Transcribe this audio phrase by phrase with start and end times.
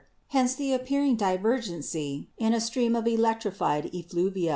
[0.29, 4.49] Hence the appearing divergency in a stream of electrified effluvia.